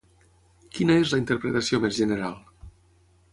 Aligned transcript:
Quina 0.77 0.95
és 1.01 1.13
la 1.15 1.19
interpretació 1.21 1.81
més 1.85 1.97
general? 2.01 2.35